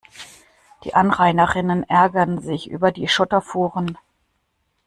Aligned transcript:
Die 0.83 0.95
Anrainerinnen 0.95 1.87
ärgern 1.87 2.39
sich 2.41 2.67
über 2.71 2.91
die 2.91 3.07
Schotterfuhren. 3.07 3.99